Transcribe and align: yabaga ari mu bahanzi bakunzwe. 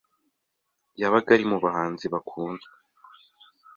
yabaga 1.01 1.29
ari 1.35 1.45
mu 1.51 1.57
bahanzi 1.63 2.05
bakunzwe. 2.13 2.73